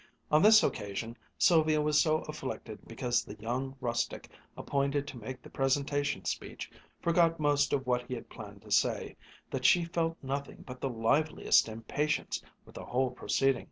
On 0.31 0.41
this 0.41 0.63
occasion 0.63 1.15
Sylvia 1.37 1.79
was 1.79 2.01
so 2.01 2.21
afflicted 2.21 2.87
because 2.87 3.23
the 3.23 3.35
young 3.35 3.75
rustic 3.79 4.31
appointed 4.57 5.05
to 5.05 5.17
make 5.19 5.43
the 5.43 5.49
presentation 5.51 6.25
speech, 6.25 6.71
forgot 7.03 7.39
most 7.39 7.71
of 7.71 7.85
what 7.85 8.05
he 8.07 8.15
had 8.15 8.27
planned 8.27 8.63
to 8.63 8.71
say, 8.71 9.15
that 9.51 9.63
she 9.63 9.85
felt 9.85 10.17
nothing 10.23 10.63
but 10.65 10.81
the 10.81 10.89
liveliest 10.89 11.69
impatience 11.69 12.41
with 12.65 12.73
the 12.73 12.85
whole 12.85 13.11
proceeding. 13.11 13.59